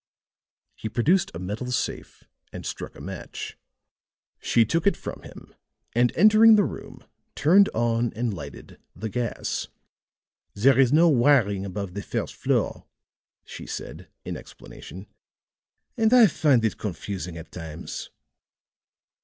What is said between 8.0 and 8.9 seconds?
and lighted